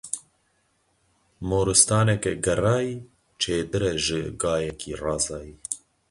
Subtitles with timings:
[1.49, 2.95] Moristaneke gerayî,
[3.41, 5.53] çêtir e ji gayekî razayî.